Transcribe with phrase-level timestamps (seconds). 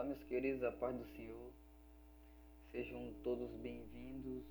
[0.00, 1.52] Olá, meus queridos, a paz do Senhor.
[2.72, 4.42] Sejam todos bem-vindos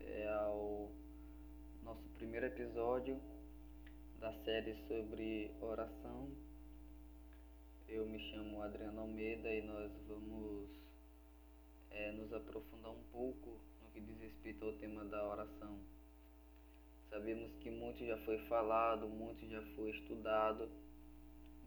[0.00, 0.90] é, ao
[1.82, 3.20] nosso primeiro episódio
[4.18, 6.30] da série sobre oração.
[7.86, 10.70] Eu me chamo Adriano Almeida e nós vamos
[11.90, 15.78] é, nos aprofundar um pouco no que diz respeito ao tema da oração.
[17.10, 20.70] Sabemos que muito já foi falado, muito já foi estudado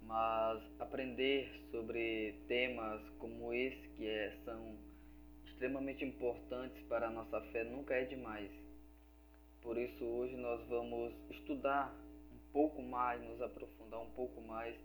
[0.08, 4.78] mas aprender sobre temas como esse que é, são
[5.46, 8.50] extremamente importantes para a nossa fé nunca é demais.
[9.61, 11.93] Por isso hoje nós vamos estudar
[12.32, 14.75] um pouco mais, nos aprofundar um pouco mais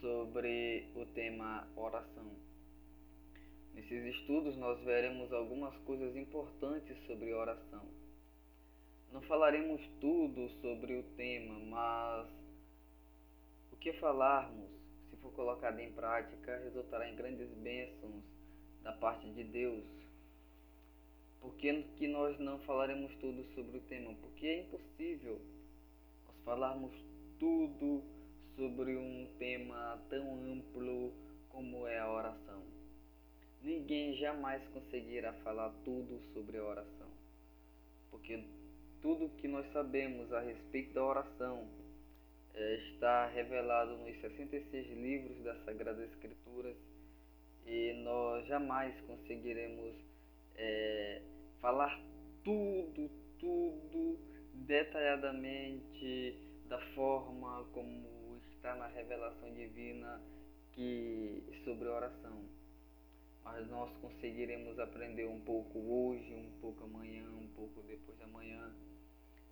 [0.00, 2.30] sobre o tema oração.
[3.74, 7.84] Nesses estudos nós veremos algumas coisas importantes sobre oração.
[9.12, 12.41] Não falaremos tudo sobre o tema, mas
[13.82, 14.70] que falarmos,
[15.10, 18.22] se for colocado em prática, resultará em grandes bênçãos
[18.80, 19.84] da parte de Deus.
[21.40, 24.14] Por que, que nós não falaremos tudo sobre o tema?
[24.20, 25.40] Porque é impossível
[26.28, 26.92] nós falarmos
[27.40, 28.04] tudo
[28.54, 31.12] sobre um tema tão amplo
[31.48, 32.62] como é a oração.
[33.60, 37.08] Ninguém jamais conseguirá falar tudo sobre a oração.
[38.12, 38.44] Porque
[39.00, 41.66] tudo que nós sabemos a respeito da oração
[42.54, 46.76] está revelado nos 66 livros das Sagradas Escrituras
[47.66, 49.94] e nós jamais conseguiremos
[50.54, 51.22] é,
[51.60, 51.98] falar
[52.44, 54.18] tudo, tudo
[54.54, 56.36] detalhadamente
[56.68, 60.20] da forma como está na revelação divina
[60.72, 62.44] que sobre oração.
[63.44, 68.72] Mas nós conseguiremos aprender um pouco hoje, um pouco amanhã, um pouco depois de amanhã.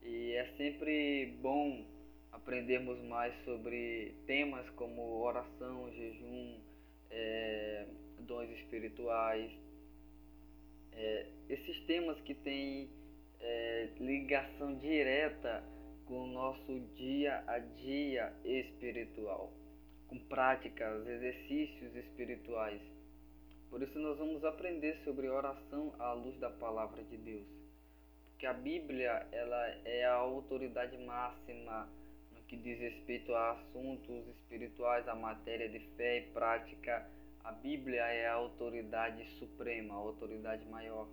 [0.02, 1.84] E é sempre bom
[2.32, 6.58] aprendermos mais sobre temas como oração, jejum,
[7.10, 7.86] é,
[8.20, 9.50] dons espirituais,
[10.92, 12.88] é, esses temas que têm
[13.40, 15.64] é, ligação direta
[16.06, 19.52] com o nosso dia a dia espiritual,
[20.08, 22.82] com práticas, exercícios espirituais.
[23.70, 27.46] Por isso nós vamos aprender sobre oração à luz da palavra de Deus.
[28.30, 31.88] Porque a Bíblia ela é a autoridade máxima
[32.50, 37.08] que diz respeito a assuntos espirituais, a matéria de fé e prática,
[37.44, 41.06] a Bíblia é a autoridade suprema, a autoridade maior.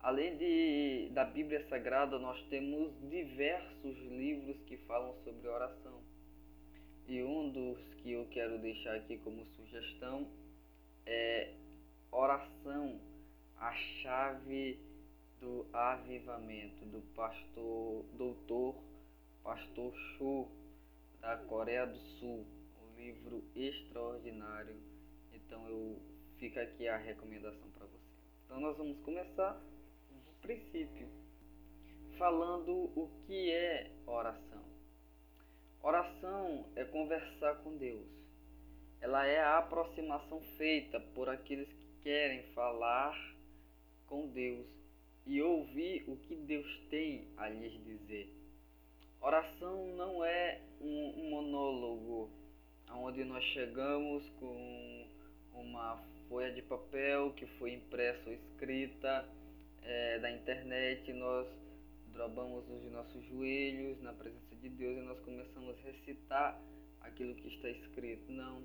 [0.00, 6.00] Além de, da Bíblia Sagrada, nós temos diversos livros que falam sobre oração.
[7.06, 10.26] E um dos que eu quero deixar aqui como sugestão
[11.06, 11.52] é
[12.10, 13.00] Oração,
[13.56, 14.80] a chave
[15.40, 18.89] do avivamento, do pastor doutor
[19.42, 20.48] Pastor Cho,
[21.20, 22.46] da Coreia do Sul,
[22.82, 24.76] um livro extraordinário.
[25.32, 25.98] Então eu
[26.38, 28.04] fica aqui a recomendação para você.
[28.44, 29.52] Então nós vamos começar
[30.10, 31.08] do princípio,
[32.18, 34.64] falando o que é oração.
[35.82, 38.06] Oração é conversar com Deus.
[39.00, 43.16] Ela é a aproximação feita por aqueles que querem falar
[44.06, 44.66] com Deus
[45.26, 48.39] e ouvir o que Deus tem a lhes dizer.
[49.22, 52.30] Oração não é um, monólogo
[52.90, 55.06] onde nós chegamos com
[55.52, 59.28] uma folha de papel que foi impressa ou escrita
[59.82, 61.46] é, da internet, nós
[62.14, 66.58] dobramos os nossos joelhos na presença de Deus e nós começamos a recitar
[67.02, 68.32] aquilo que está escrito.
[68.32, 68.62] Não,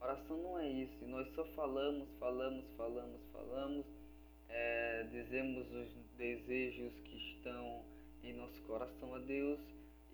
[0.00, 1.04] oração não é isso.
[1.06, 3.86] Nós só falamos, falamos, falamos, falamos,
[4.48, 7.84] é, dizemos os desejos que estão
[8.24, 9.60] em nosso coração a Deus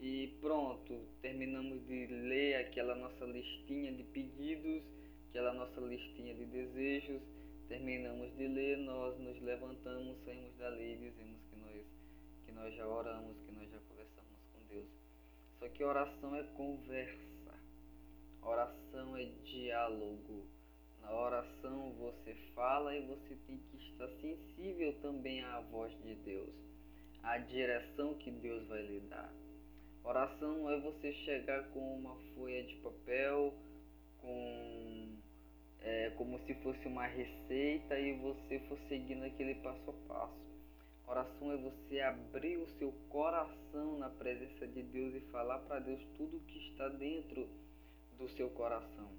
[0.00, 4.84] e pronto, terminamos de ler aquela nossa listinha de pedidos,
[5.28, 7.20] aquela nossa listinha de desejos.
[7.69, 11.86] Terminamos de ler, nós nos levantamos, saímos dali e dizemos que nós,
[12.47, 14.86] que nós já oramos, que nós já conversamos com Deus.
[15.59, 17.54] Só que oração é conversa,
[18.41, 20.47] oração é diálogo.
[21.03, 26.54] Na oração você fala e você tem que estar sensível também à voz de Deus,
[27.22, 29.30] à direção que Deus vai lhe dar.
[30.09, 33.53] Oração é você chegar com uma folha de papel,
[34.22, 35.19] com
[35.81, 40.49] é, como se fosse uma receita e você for seguindo aquele passo a passo.
[41.07, 46.01] Oração é você abrir o seu coração na presença de Deus e falar para Deus
[46.16, 47.47] tudo o que está dentro
[48.16, 49.11] do seu coração.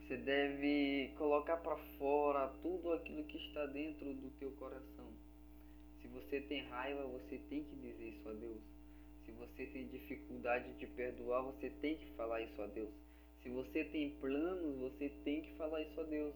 [0.00, 5.12] Você deve colocar para fora tudo aquilo que está dentro do teu coração.
[6.00, 7.95] Se você tem raiva, você tem que dizer
[10.46, 12.90] dificuldade de perdoar, você tem que falar isso a Deus.
[13.42, 16.34] Se você tem planos, você tem que falar Deus.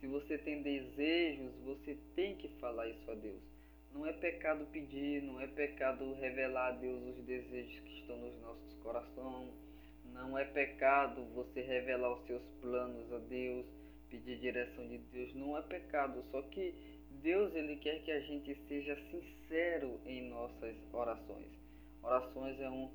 [0.00, 3.40] Se você tem desejos, você tem que falar isso a Deus.
[3.92, 8.40] Não é pecado pedir, não é pecado revelar a Deus os desejos que estão nos
[8.40, 9.52] nossos corações.
[10.14, 13.66] Não é pecado você revelar os seus planos a Deus,
[14.08, 15.34] pedir direção de Deus.
[15.34, 16.74] Não é pecado, só que
[17.22, 21.48] Deus ele quer que a gente seja sincero em nossas orações.
[22.02, 22.90] Orações é um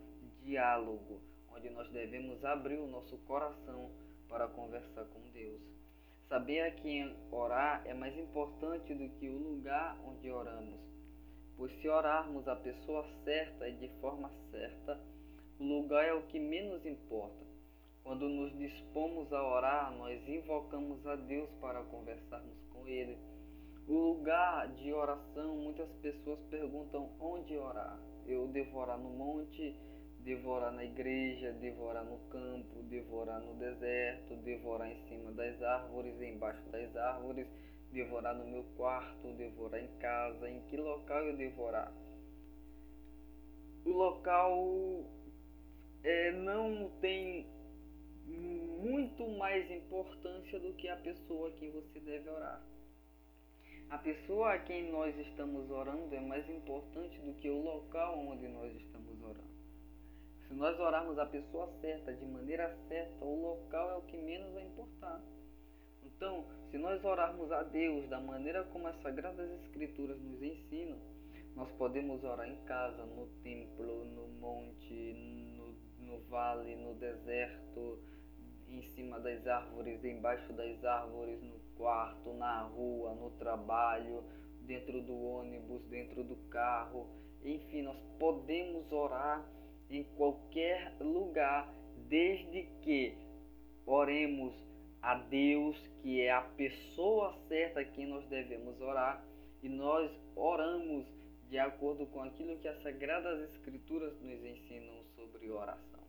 [0.45, 1.19] diálogo
[1.55, 3.89] onde nós devemos abrir o nosso coração
[4.29, 5.61] para conversar com Deus.
[6.27, 10.79] Saber a quem orar é mais importante do que o lugar onde oramos,
[11.55, 14.99] pois se orarmos a pessoa certa e de forma certa,
[15.59, 17.45] o lugar é o que menos importa.
[18.03, 23.17] Quando nos dispomos a orar, nós invocamos a Deus para conversarmos com Ele.
[23.87, 27.99] O lugar de oração, muitas pessoas perguntam onde orar.
[28.27, 29.75] Eu devo orar no monte,
[30.25, 36.67] devorar na igreja, devorar no campo, devorar no deserto, devorar em cima das árvores, embaixo
[36.71, 37.47] das árvores,
[37.91, 41.93] devorar no meu quarto, devorar em casa, em que local eu devorar?
[43.85, 45.05] O local
[46.03, 47.45] é, não tem
[48.25, 52.65] muito mais importância do que a pessoa a quem você deve orar.
[53.91, 58.47] A pessoa a quem nós estamos orando é mais importante do que o local onde
[58.47, 59.54] nós estamos orando.
[60.47, 64.53] Se nós orarmos a pessoa certa, de maneira certa, o local é o que menos
[64.53, 65.21] vai importar.
[66.03, 70.97] Então, se nós orarmos a Deus da maneira como as Sagradas Escrituras nos ensinam,
[71.55, 75.13] nós podemos orar em casa, no templo, no monte,
[75.57, 75.73] no,
[76.05, 77.99] no vale, no deserto,
[78.67, 84.23] em cima das árvores, embaixo das árvores, no quarto, na rua, no trabalho,
[84.61, 87.07] dentro do ônibus, dentro do carro.
[87.43, 89.45] Enfim, nós podemos orar
[89.89, 91.73] em qualquer lugar,
[92.07, 93.15] desde que
[93.85, 94.53] oremos
[95.01, 99.23] a Deus, que é a pessoa certa a quem nós devemos orar,
[99.61, 101.05] e nós oramos
[101.49, 106.03] de acordo com aquilo que as Sagradas Escrituras nos ensinam sobre oração.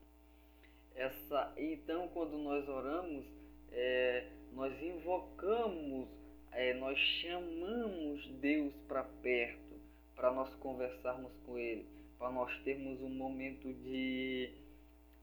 [0.95, 3.27] Essa, então, quando nós oramos,
[3.71, 6.09] é, nós invocamos,
[6.53, 9.79] é, nós chamamos Deus para perto,
[10.15, 14.51] para nós conversarmos com Ele para nós termos um momento de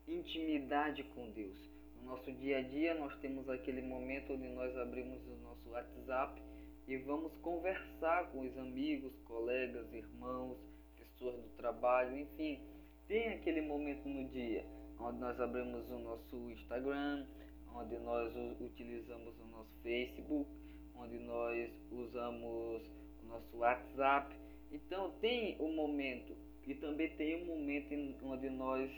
[0.07, 1.57] intimidade com Deus.
[1.97, 6.41] No nosso dia a dia, nós temos aquele momento onde nós abrimos o nosso WhatsApp
[6.87, 10.57] e vamos conversar com os amigos, colegas, irmãos,
[10.97, 12.59] pessoas do trabalho, enfim.
[13.07, 14.65] Tem aquele momento no dia
[14.99, 17.25] onde nós abrimos o nosso Instagram,
[17.73, 20.49] onde nós utilizamos o nosso Facebook,
[20.95, 22.81] onde nós usamos
[23.23, 24.35] o nosso WhatsApp.
[24.71, 27.93] Então tem o momento e também tem um momento
[28.23, 28.89] onde nós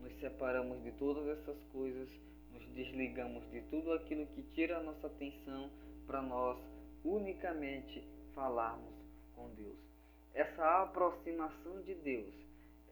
[0.00, 2.08] nos separamos de todas essas coisas,
[2.52, 5.70] nos desligamos de tudo aquilo que tira a nossa atenção
[6.06, 6.58] para nós
[7.04, 8.02] unicamente
[8.34, 8.94] falarmos
[9.34, 9.78] com Deus.
[10.34, 12.34] Essa aproximação de Deus,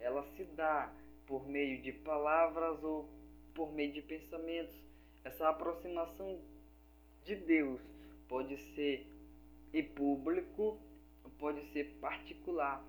[0.00, 0.93] ela se dá
[1.26, 3.08] por meio de palavras ou
[3.55, 4.75] por meio de pensamentos.
[5.25, 6.38] Essa aproximação
[7.25, 7.81] de Deus
[8.28, 9.06] pode ser
[9.73, 10.78] em público,
[11.38, 12.85] pode ser particular.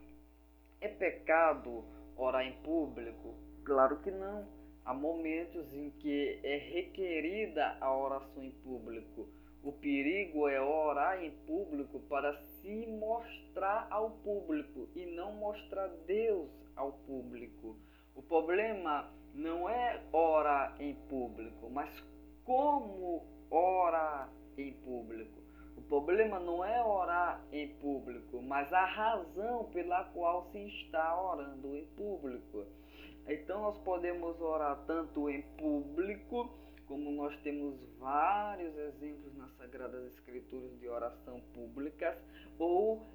[0.83, 1.85] É pecado
[2.17, 3.35] orar em público?
[3.63, 4.45] Claro que não.
[4.83, 9.29] Há momentos em que é requerida a oração em público.
[9.63, 16.49] O perigo é orar em público para se mostrar ao público e não mostrar Deus
[16.75, 17.77] ao público.
[18.13, 21.89] O problema não é orar em público, mas
[22.43, 25.42] como orar em público.
[25.83, 31.75] O problema não é orar em público, mas a razão pela qual se está orando
[31.75, 32.65] em público.
[33.27, 36.49] Então nós podemos orar tanto em público,
[36.87, 42.17] como nós temos vários exemplos nas Sagradas Escrituras de oração públicas,
[42.57, 43.05] ou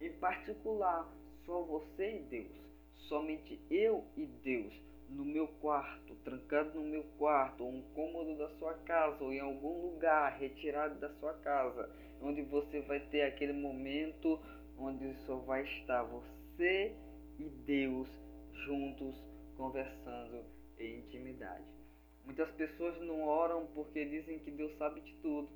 [0.00, 1.10] em particular,
[1.46, 2.60] só você e Deus,
[3.08, 8.48] somente eu e Deus no meu quarto, trancado no meu quarto, ou um cômodo da
[8.58, 11.90] sua casa, ou em algum lugar retirado da sua casa,
[12.20, 14.40] onde você vai ter aquele momento
[14.78, 16.94] onde só vai estar você
[17.38, 18.08] e Deus
[18.64, 19.14] juntos
[19.56, 20.44] conversando
[20.78, 21.64] em intimidade.
[22.24, 25.48] Muitas pessoas não oram porque dizem que Deus sabe de tudo,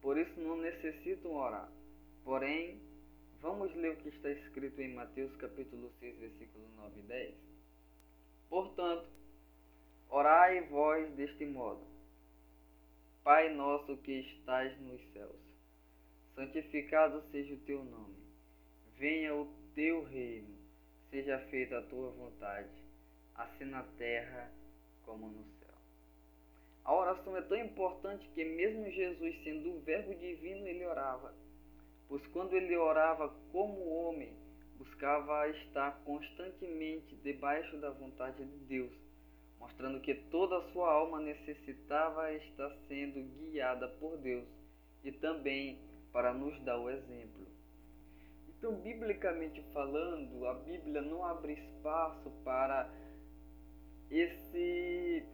[0.00, 1.70] por isso não necessitam orar.
[2.22, 2.80] Porém,
[3.40, 7.45] vamos ler o que está escrito em Mateus capítulo 6, versículo 9 e 10.
[8.48, 9.08] Portanto,
[10.08, 11.80] orai vós deste modo:
[13.22, 15.40] Pai nosso que estás nos céus,
[16.34, 18.16] santificado seja o teu nome.
[18.96, 20.54] Venha o teu reino,
[21.10, 22.70] seja feita a tua vontade,
[23.34, 24.50] assim na terra
[25.04, 25.74] como no céu.
[26.84, 31.34] A oração é tão importante que, mesmo Jesus sendo o Verbo divino, ele orava.
[32.08, 34.32] Pois quando ele orava como homem,
[34.78, 38.92] buscava estar constantemente debaixo da vontade de Deus,
[39.58, 44.46] mostrando que toda a sua alma necessitava estar sendo guiada por Deus
[45.02, 45.78] e também
[46.12, 47.46] para nos dar o exemplo.
[48.48, 52.90] Então, biblicamente falando, a Bíblia não abre espaço para
[54.10, 55.24] esse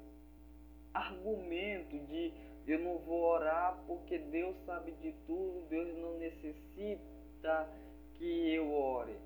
[0.93, 2.33] argumento de
[2.67, 7.69] eu não vou orar porque Deus sabe de tudo, Deus não necessita
[8.15, 9.17] que eu ore.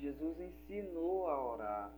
[0.00, 1.92] Jesus ensinou a orar.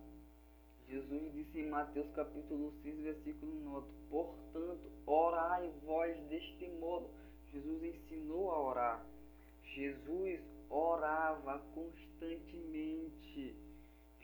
[0.89, 7.09] Jesus disse em Mateus capítulo 6, versículo 9: Portanto, orai vós deste modo.
[7.53, 9.05] Jesus ensinou a orar.
[9.73, 13.55] Jesus orava constantemente.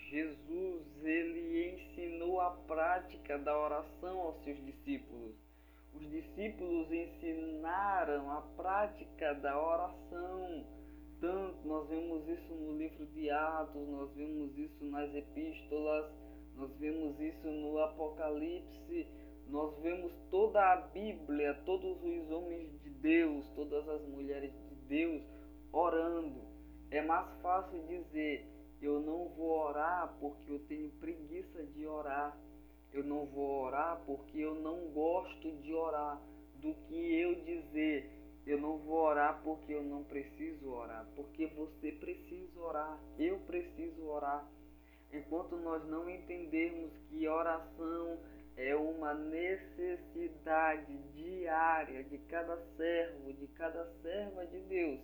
[0.10, 5.36] Jesus ele ensinou a prática da oração aos seus discípulos.
[5.94, 10.79] Os discípulos ensinaram a prática da oração.
[11.20, 16.12] Tanto nós vemos isso no livro de Atos, nós vemos isso nas epístolas,
[16.56, 19.08] nós vemos isso no Apocalipse,
[19.48, 25.22] nós vemos toda a Bíblia, todos os homens de Deus, todas as mulheres de Deus
[25.72, 26.42] orando.
[26.92, 28.48] É mais fácil dizer
[28.82, 32.38] eu não vou orar porque eu tenho preguiça de orar.
[32.94, 36.22] Eu não vou orar porque eu não gosto de orar.
[36.56, 38.10] Do que eu dizer,
[38.46, 41.06] eu não vou orar porque eu não preciso orar.
[41.16, 43.00] Porque você precisa orar.
[43.18, 44.48] Eu preciso orar.
[45.12, 48.20] Enquanto nós não entendermos que oração
[48.56, 55.00] é uma necessidade diária de cada servo, de cada serva de Deus,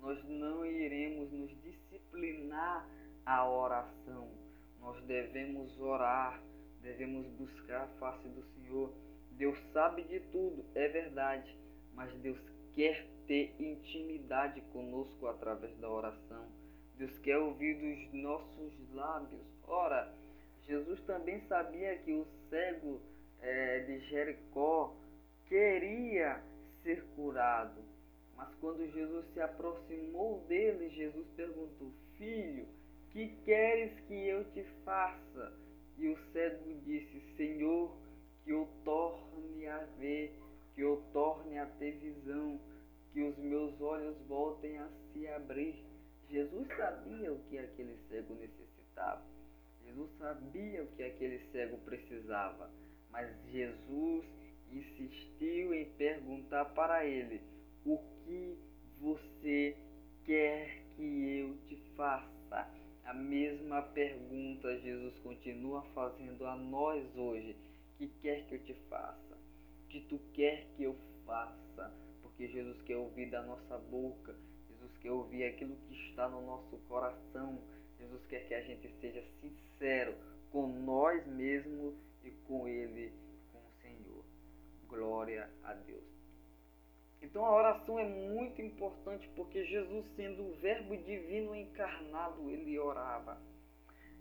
[0.00, 2.88] nós não iremos nos disciplinar
[3.24, 4.30] a oração.
[4.80, 6.42] Nós devemos orar,
[6.80, 8.92] devemos buscar a face do Senhor.
[9.32, 11.56] Deus sabe de tudo, é verdade,
[11.94, 12.38] mas Deus
[12.74, 16.46] quer ter intimidade conosco através da oração.
[16.96, 19.40] Deus quer ouvir dos nossos lábios.
[19.66, 20.12] Ora,
[20.66, 23.00] Jesus também sabia que o cego
[23.40, 24.94] é, de Jericó
[25.48, 26.42] queria
[26.82, 27.80] ser curado.
[28.36, 32.66] Mas quando Jesus se aproximou dele, Jesus perguntou: Filho,
[33.10, 35.52] que queres que eu te faça?
[35.98, 37.94] E o cego disse: Senhor,
[38.44, 40.34] que eu torne a ver,
[40.80, 42.58] que eu torne a ter visão,
[43.12, 45.76] que os meus olhos voltem a se abrir.
[46.30, 49.22] Jesus sabia o que aquele cego necessitava.
[49.84, 52.70] Jesus sabia o que aquele cego precisava.
[53.10, 54.24] Mas Jesus
[54.72, 57.42] insistiu em perguntar para ele:
[57.84, 58.56] O que
[59.02, 59.76] você
[60.24, 62.66] quer que eu te faça?
[63.04, 67.54] A mesma pergunta Jesus continua fazendo a nós hoje.
[67.98, 69.30] Que quer que eu te faça?
[69.90, 71.92] Que tu quer que eu faça?
[72.22, 74.34] Porque Jesus quer ouvir da nossa boca.
[74.68, 77.58] Jesus quer ouvir aquilo que está no nosso coração.
[77.98, 80.14] Jesus quer que a gente seja sincero
[80.50, 81.94] com nós mesmos
[82.24, 83.12] e com Ele,
[83.52, 84.24] com o Senhor.
[84.88, 86.04] Glória a Deus.
[87.22, 93.38] Então a oração é muito importante porque Jesus, sendo o Verbo divino encarnado, ele orava.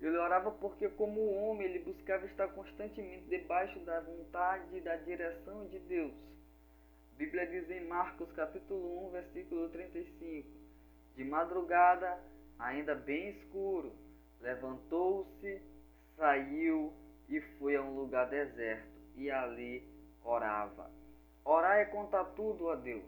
[0.01, 5.65] Ele orava porque, como homem, ele buscava estar constantemente debaixo da vontade e da direção
[5.67, 6.13] de Deus.
[7.13, 10.47] A Bíblia diz em Marcos capítulo 1, versículo 35:
[11.17, 12.17] De madrugada,
[12.57, 13.91] ainda bem escuro,
[14.39, 15.61] levantou-se,
[16.15, 16.93] saiu
[17.27, 18.87] e foi a um lugar deserto
[19.17, 19.83] e ali
[20.23, 20.89] orava.
[21.43, 23.03] Orar é contar tudo a Deus.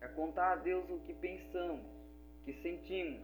[0.00, 1.84] É contar a Deus o que pensamos,
[2.40, 3.20] o que sentimos,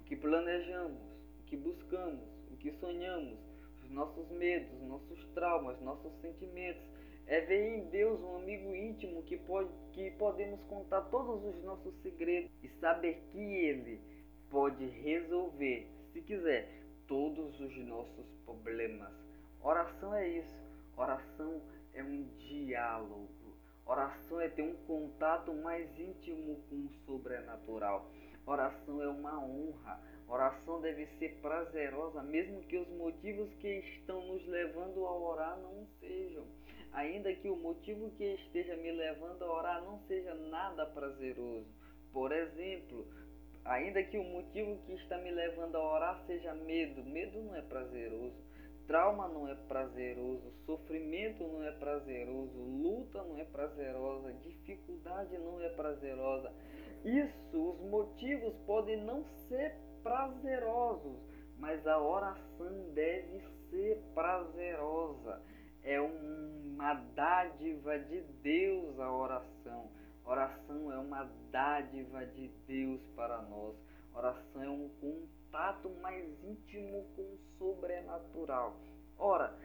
[0.00, 1.00] o que planejamos,
[1.40, 2.35] o que buscamos,
[2.66, 3.38] que sonhamos,
[3.84, 6.82] os nossos medos, nossos traumas, nossos sentimentos.
[7.28, 11.94] É ver em Deus um amigo íntimo que, pode, que podemos contar todos os nossos
[12.02, 14.00] segredos e saber que Ele
[14.50, 16.68] pode resolver, se quiser,
[17.06, 19.12] todos os nossos problemas.
[19.62, 20.66] Oração é isso.
[20.96, 21.60] Oração
[21.94, 23.28] é um diálogo.
[23.84, 28.10] Oração é ter um contato mais íntimo com o sobrenatural.
[28.44, 30.00] Oração é uma honra.
[30.28, 35.86] Oração deve ser prazerosa, mesmo que os motivos que estão nos levando a orar não
[36.00, 36.44] sejam.
[36.92, 41.66] Ainda que o motivo que esteja me levando a orar não seja nada prazeroso.
[42.12, 43.06] Por exemplo,
[43.64, 47.62] ainda que o motivo que está me levando a orar seja medo, medo não é
[47.62, 48.34] prazeroso.
[48.86, 55.68] Trauma não é prazeroso, sofrimento não é prazeroso, luta não é prazerosa, dificuldade não é
[55.70, 56.52] prazerosa.
[57.04, 59.74] Isso, os motivos podem não ser
[60.06, 61.18] prazerosos,
[61.58, 65.42] mas a oração deve ser prazerosa.
[65.82, 69.90] é uma dádiva de Deus a oração.
[70.24, 73.74] Oração é uma dádiva de Deus para nós.
[74.14, 78.76] Oração é um contato mais íntimo com o sobrenatural.
[79.18, 79.56] Ora,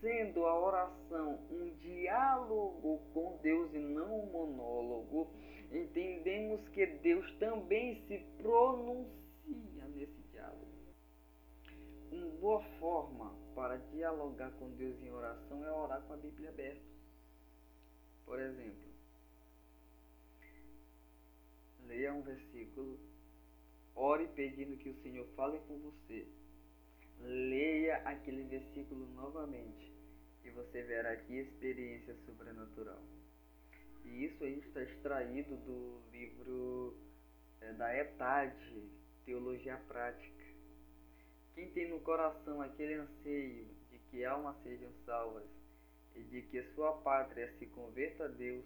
[0.00, 5.28] sendo a oração um diálogo com Deus e não um monólogo,
[5.72, 10.66] entendemos que Deus também se pronuncia nesse diálogo.
[12.10, 16.94] Uma boa forma para dialogar com Deus em oração é orar com a Bíblia aberta.
[18.24, 18.88] Por exemplo,
[21.86, 22.98] leia um versículo,
[23.94, 26.26] ore pedindo que o Senhor fale com você.
[27.20, 29.92] Leia aquele versículo novamente
[30.44, 33.02] e você verá aqui experiência sobrenatural.
[34.04, 36.94] E isso aí está extraído do livro
[37.60, 38.90] é, da ETAD,
[39.24, 40.44] Teologia Prática.
[41.54, 45.48] Quem tem no coração aquele anseio de que almas sejam salvas
[46.14, 48.64] e de que sua pátria se converta a Deus,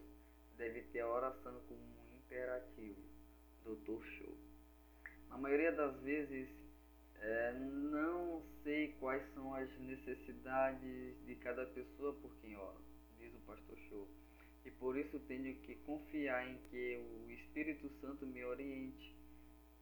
[0.56, 3.00] deve ter a oração como um imperativo.
[3.64, 4.34] Doutor Show.
[5.28, 6.48] Na maioria das vezes,
[7.20, 12.78] é, não sei quais são as necessidades de cada pessoa por quem ora,
[13.18, 14.08] diz o pastor Show.
[14.64, 19.17] E por isso tenho que confiar em que o Espírito Santo me oriente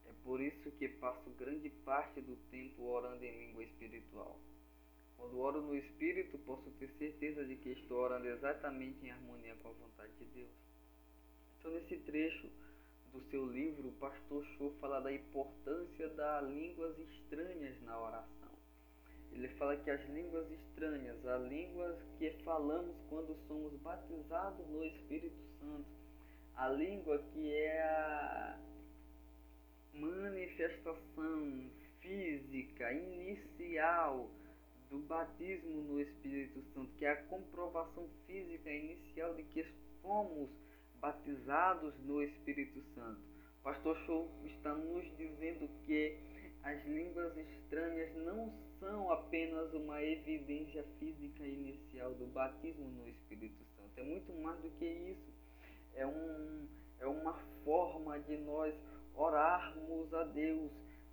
[0.08, 4.38] é por isso que passo grande parte do tempo orando em língua espiritual.
[5.16, 9.68] Quando oro no Espírito, posso ter certeza de que estou orando exatamente em harmonia com
[9.68, 10.50] a vontade de Deus.
[11.58, 12.48] Então, nesse trecho
[13.12, 18.36] do seu livro, o pastor Show fala da importância das línguas estranhas na oração.
[19.32, 25.36] Ele fala que as línguas estranhas, as línguas que falamos quando somos batizados no Espírito
[25.58, 25.86] Santo,
[26.54, 28.58] a língua que é a
[29.98, 34.30] manifestação física inicial
[34.90, 39.64] do batismo no Espírito Santo, que é a comprovação física inicial de que
[40.02, 40.50] fomos
[41.00, 43.20] batizados no Espírito Santo.
[43.62, 46.16] Pastor Show está nos dizendo que
[46.62, 53.90] as línguas estranhas não são apenas uma evidência física inicial do batismo no Espírito Santo.
[53.96, 55.34] É muito mais do que isso.
[55.94, 56.68] É, um,
[57.00, 58.74] é uma forma de nós
[59.16, 60.70] orarmos a Deus,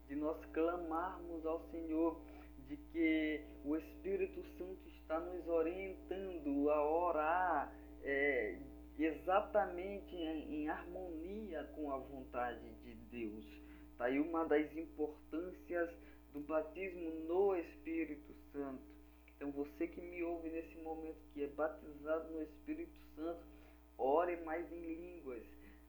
[0.08, 2.22] de nós clamarmos ao Senhor,
[2.68, 8.58] de que o Espírito Santo está nos orientando a orar é,
[8.98, 13.46] exatamente em, em harmonia com a vontade de Deus.
[13.92, 15.90] Está aí uma das importâncias
[16.34, 18.82] do batismo no Espírito Santo.
[19.36, 23.44] Então você que me ouve nesse momento, que é batizado no Espírito Santo,
[23.98, 25.44] ore mais em línguas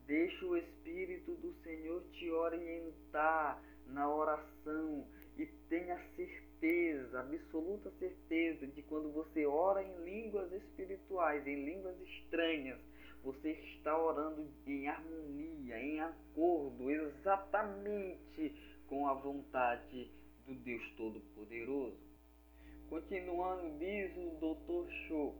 [0.06, 5.06] Deixa o Espírito do Senhor te orientar na oração
[5.38, 12.78] e tenha certeza, absoluta certeza de quando você ora em línguas espirituais, em línguas estranhas,
[13.22, 18.54] você está orando em harmonia, em acordo exatamente
[18.86, 20.10] com a vontade
[20.46, 21.96] do Deus Todo-Poderoso.
[22.90, 24.90] Continuando, diz o Dr.
[25.08, 25.34] Show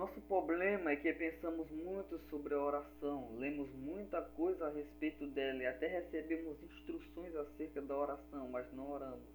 [0.00, 5.62] nosso problema é que pensamos muito sobre a oração, lemos muita coisa a respeito dela
[5.62, 9.28] e até recebemos instruções acerca da oração, mas não oramos.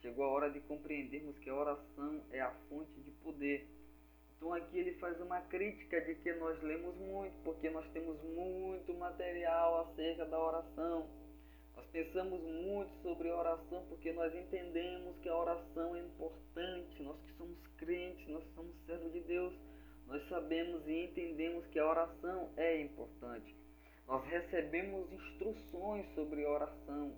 [0.00, 3.68] Chegou a hora de compreendermos que a oração é a fonte de poder.
[4.34, 8.94] Então aqui ele faz uma crítica de que nós lemos muito, porque nós temos muito
[8.94, 11.10] material acerca da oração.
[11.76, 17.02] Nós pensamos muito sobre a oração porque nós entendemos que a oração é importante.
[17.02, 19.69] Nós que somos crentes, nós somos servos de Deus
[20.10, 23.54] nós sabemos e entendemos que a oração é importante.
[24.08, 27.12] Nós recebemos instruções sobre oração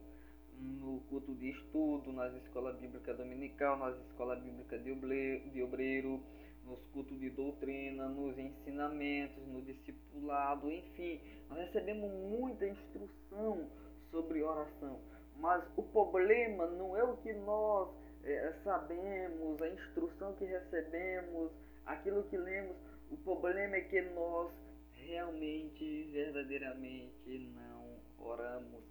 [0.61, 6.23] no culto de estudo, nas escolas bíblicas dominical, nas escolas bíblicas de obreiro,
[6.67, 13.69] nos cultos de doutrina, nos ensinamentos, no discipulado, enfim, nós recebemos muita instrução
[14.11, 15.01] sobre oração.
[15.39, 17.89] Mas o problema não é o que nós
[18.23, 21.51] é, sabemos, a instrução que recebemos,
[21.87, 22.77] aquilo que lemos.
[23.11, 24.53] O problema é que nós
[24.95, 28.83] realmente, verdadeiramente não oramos.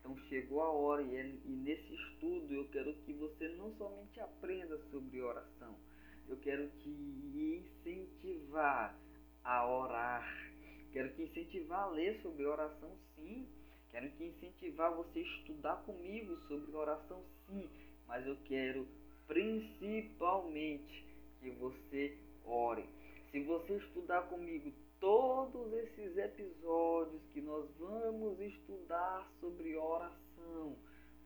[0.00, 4.18] Então chegou a hora e, é, e nesse estudo eu quero que você não somente
[4.20, 5.76] aprenda sobre oração,
[6.28, 8.96] eu quero te incentivar
[9.44, 10.50] a orar.
[10.92, 13.46] Quero te incentivar a ler sobre oração, sim.
[13.90, 17.68] Quero te incentivar você a estudar comigo sobre oração, sim.
[18.06, 18.86] Mas eu quero
[19.26, 21.04] principalmente
[21.40, 22.88] que você ore.
[23.30, 30.76] Se você estudar comigo todos esses episódios que nós vamos estudar sobre oração,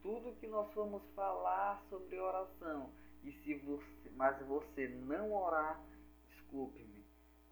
[0.03, 2.91] tudo que nós vamos falar sobre oração,
[3.25, 5.83] E se você, mas você não orar,
[6.29, 7.03] desculpe-me,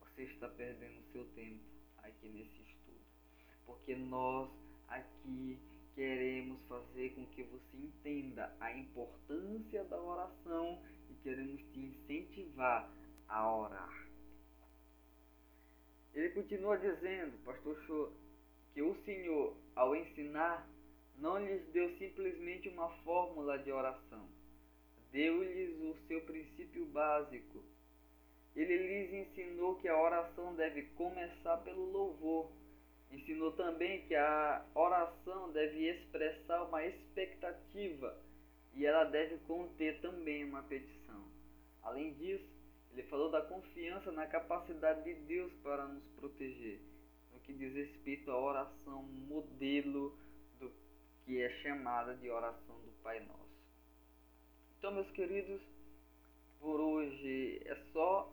[0.00, 1.64] você está perdendo seu tempo
[2.02, 3.00] aqui nesse estudo.
[3.64, 4.50] Porque nós
[4.86, 5.58] aqui
[5.94, 10.78] queremos fazer com que você entenda a importância da oração
[11.10, 12.90] e queremos te incentivar
[13.28, 14.06] a orar.
[16.14, 18.12] Ele continua dizendo, pastor Show,
[18.74, 20.68] que o Senhor, ao ensinar,
[21.18, 24.28] não lhes deu simplesmente uma fórmula de oração.
[25.10, 27.62] Deu-lhes o seu princípio básico.
[28.54, 32.50] Ele lhes ensinou que a oração deve começar pelo louvor.
[33.10, 38.18] Ensinou também que a oração deve expressar uma expectativa
[38.74, 41.22] e ela deve conter também uma petição.
[41.82, 42.48] Além disso,
[42.92, 46.78] ele falou da confiança na capacidade de Deus para nos proteger,
[47.32, 50.14] no que diz respeito à oração modelo
[50.60, 50.70] do
[51.24, 53.42] que é chamada de oração do Pai Nosso.
[54.78, 55.62] Então, meus queridos,
[56.60, 58.30] por hoje é só.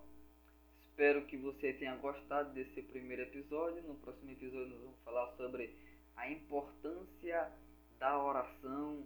[0.89, 3.82] Espero que você tenha gostado desse primeiro episódio.
[3.84, 5.74] No próximo episódio nós vamos falar sobre
[6.17, 7.50] a importância
[7.98, 9.06] da oração.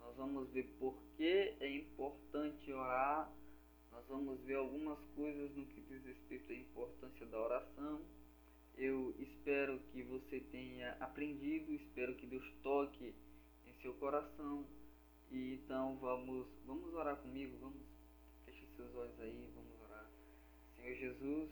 [0.00, 3.30] Nós vamos ver por que é importante orar
[3.94, 8.02] nós vamos ver algumas coisas no que diz respeito à importância da oração.
[8.76, 13.14] Eu espero que você tenha aprendido, espero que Deus toque
[13.64, 14.66] em seu coração.
[15.30, 17.80] E então vamos, vamos orar comigo, vamos
[18.44, 20.10] feche seus olhos aí, vamos orar.
[20.74, 21.50] Senhor Jesus,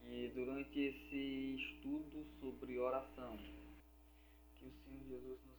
[0.00, 3.38] que durante esse estudo sobre oração,
[4.58, 5.51] que o Senhor Jesus nos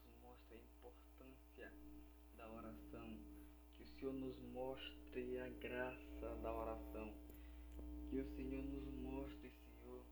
[4.03, 7.13] Senhor nos mostre a graça da oração.
[8.09, 10.03] Que o Senhor nos mostre, Senhor,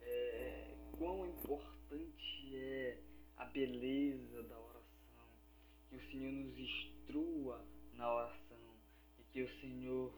[0.00, 2.98] é, quão importante é
[3.36, 5.26] a beleza da oração.
[5.90, 7.62] Que o Senhor nos instrua
[7.92, 8.74] na oração
[9.18, 10.10] e que o Senhor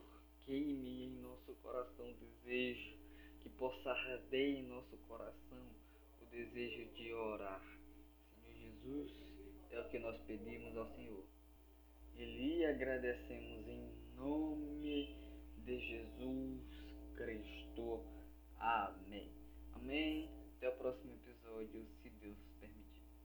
[0.45, 2.95] queime em nosso coração o desejo,
[3.41, 5.67] que possa arder em nosso coração
[6.21, 7.61] o desejo de orar.
[8.41, 9.11] Senhor Jesus,
[9.69, 11.30] é o que nós pedimos ao Senhor.
[12.21, 15.17] E lhe agradecemos em nome
[15.65, 16.61] de Jesus
[17.15, 18.05] Cristo.
[18.59, 19.27] Amém.
[19.73, 20.29] Amém.
[20.55, 21.83] Até o próximo episódio.